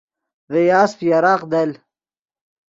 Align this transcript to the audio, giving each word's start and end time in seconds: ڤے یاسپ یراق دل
ڤے 0.51 0.61
یاسپ 0.69 0.99
یراق 1.09 1.41
دل 1.51 1.71